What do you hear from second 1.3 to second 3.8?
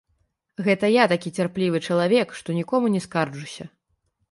цярплівы чалавек, што нікому не скарджуся.